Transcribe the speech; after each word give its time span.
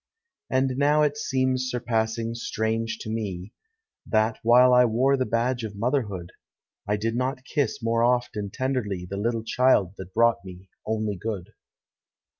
2s:i 0.51 0.57
And 0.57 0.77
now 0.79 1.03
it 1.03 1.15
seems 1.15 1.69
surpassing 1.69 2.33
strange 2.33 2.97
to 3.01 3.09
me, 3.11 3.53
That, 4.07 4.39
while 4.41 4.71
1 4.71 4.91
wore 4.91 5.15
the 5.15 5.27
badge 5.27 5.63
of 5.63 5.75
motherhood, 5.75 6.31
1 6.85 6.97
did 6.97 7.15
not 7.15 7.45
kiss 7.45 7.83
more 7.83 8.03
oft 8.03 8.35
and 8.35 8.51
tenderly 8.51 9.05
The 9.07 9.17
little 9.17 9.43
child 9.43 9.93
that 9.99 10.15
brought 10.15 10.43
me 10.43 10.69
only 10.87 11.17
good. 11.17 11.51